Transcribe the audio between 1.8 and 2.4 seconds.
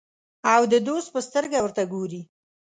ګوري.